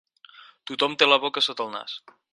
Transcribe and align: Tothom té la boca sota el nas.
Tothom 0.71 0.97
té 1.03 1.09
la 1.11 1.19
boca 1.27 1.45
sota 1.49 1.69
el 1.69 1.73
nas. 1.79 1.99